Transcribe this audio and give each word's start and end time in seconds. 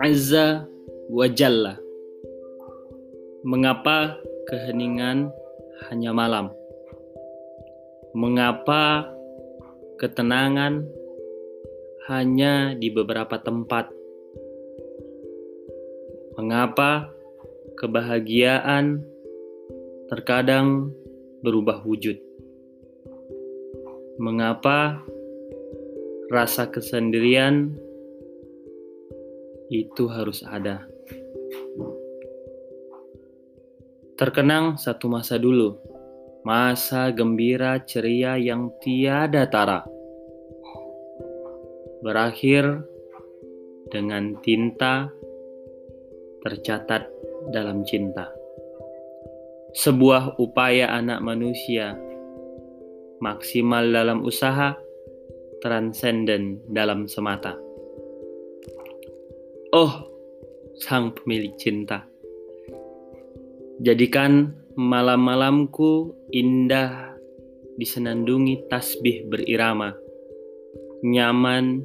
Azza 0.00 0.64
wa 1.12 1.28
Mengapa 3.44 4.16
keheningan 4.48 5.28
hanya 5.92 6.16
malam? 6.16 6.56
Mengapa 8.16 9.12
ketenangan 10.00 10.88
hanya 12.08 12.72
di 12.72 12.88
beberapa 12.88 13.36
tempat? 13.44 13.92
Mengapa 16.40 17.12
kebahagiaan 17.76 19.04
terkadang 20.08 20.96
berubah 21.44 21.84
wujud? 21.84 22.33
Mengapa 24.14 25.02
rasa 26.30 26.70
kesendirian 26.70 27.74
itu 29.74 30.06
harus 30.06 30.46
ada. 30.46 30.86
Terkenang 34.14 34.78
satu 34.78 35.10
masa 35.10 35.34
dulu, 35.34 35.74
masa 36.46 37.10
gembira 37.10 37.82
ceria 37.82 38.38
yang 38.38 38.70
tiada 38.78 39.50
tara. 39.50 39.82
Berakhir 41.98 42.86
dengan 43.90 44.38
tinta 44.46 45.10
tercatat 46.46 47.10
dalam 47.50 47.82
cinta. 47.82 48.30
Sebuah 49.74 50.38
upaya 50.38 50.94
anak 50.94 51.18
manusia 51.18 51.98
maksimal 53.24 53.88
dalam 53.88 54.20
usaha, 54.20 54.76
transenden 55.64 56.60
dalam 56.68 57.08
semata. 57.08 57.56
Oh, 59.72 60.04
sang 60.76 61.16
pemilik 61.16 61.56
cinta. 61.56 62.04
Jadikan 63.80 64.52
malam-malamku 64.76 66.12
indah 66.36 67.16
disenandungi 67.80 68.68
tasbih 68.68 69.24
berirama. 69.32 69.96
Nyaman 71.00 71.80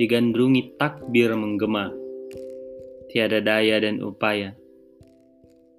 digandrungi 0.00 0.80
takbir 0.80 1.36
menggema. 1.36 1.92
Tiada 3.12 3.44
daya 3.44 3.84
dan 3.84 4.00
upaya. 4.00 4.56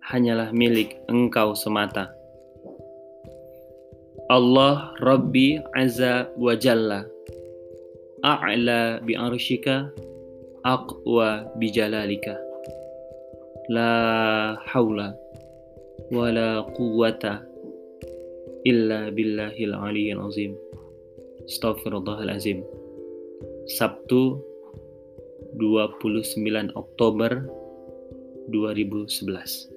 Hanyalah 0.07 0.53
milik 0.53 1.03
engkau 1.09 1.57
semata. 1.57 2.20
Allah 4.31 4.95
Rabbi 5.03 5.59
Azza 5.75 6.31
wa 6.39 6.55
Jalla. 6.55 7.03
A'la 8.23 9.03
bi 9.03 9.11
arshika 9.11 9.91
aqwa 10.63 11.51
bijalalika 11.59 12.39
la 13.67 14.55
haula 14.71 15.11
wala 16.15 16.63
quwwata 16.79 17.43
illa 18.63 19.11
billahil 19.11 19.75
aliyyil 19.75 20.23
azim. 20.23 20.55
Astaghfirullahalazim 21.51 22.63
Sabtu 23.67 24.39
29 25.59 26.71
Oktober 26.79 27.43
2011 28.47 29.70